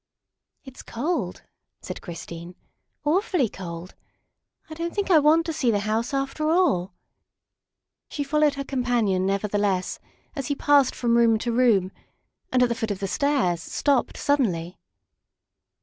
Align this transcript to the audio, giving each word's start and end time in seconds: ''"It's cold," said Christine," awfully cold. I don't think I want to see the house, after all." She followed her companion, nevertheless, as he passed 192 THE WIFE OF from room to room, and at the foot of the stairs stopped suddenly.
''"It's 0.65 0.81
cold," 0.81 1.43
said 1.79 2.01
Christine," 2.01 2.55
awfully 3.05 3.47
cold. 3.47 3.93
I 4.67 4.73
don't 4.73 4.95
think 4.95 5.11
I 5.11 5.19
want 5.19 5.45
to 5.45 5.53
see 5.53 5.69
the 5.69 5.81
house, 5.81 6.11
after 6.11 6.49
all." 6.49 6.95
She 8.09 8.23
followed 8.23 8.55
her 8.55 8.63
companion, 8.63 9.27
nevertheless, 9.27 9.99
as 10.35 10.47
he 10.47 10.55
passed 10.55 10.95
192 10.95 11.51
THE 11.51 11.53
WIFE 11.55 11.61
OF 11.61 11.67
from 11.67 11.77
room 11.77 11.81
to 11.81 11.81
room, 11.99 12.03
and 12.51 12.63
at 12.63 12.69
the 12.69 12.73
foot 12.73 12.89
of 12.89 12.97
the 12.97 13.07
stairs 13.07 13.61
stopped 13.61 14.17
suddenly. 14.17 14.79